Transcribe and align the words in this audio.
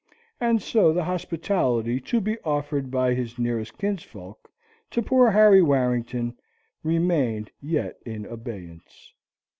And 0.39 0.63
so 0.63 0.91
the 0.93 1.03
hospitality 1.03 1.99
to 1.99 2.19
be 2.19 2.39
offered 2.39 2.89
by 2.89 3.13
his 3.13 3.37
nearest 3.37 3.77
kinsfolk 3.77 4.49
to 4.89 5.01
poor 5.03 5.29
Harry 5.29 5.61
Warrington 5.61 6.35
remained 6.81 7.51
yet 7.61 7.99
in 8.03 8.25
abeyance. 8.25 9.13